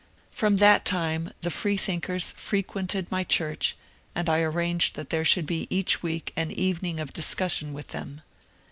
[0.31, 3.77] From that time the freethinkers frequented my church,
[4.15, 8.23] and I arranged that there should be each week an evening of discussion with them.